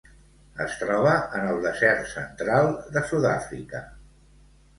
Es 0.63 0.77
troba 0.83 1.11
en 1.39 1.45
el 1.49 1.61
desert 1.65 2.09
central 2.15 2.71
de 2.97 3.05
Sud-àfrica. 3.11 3.85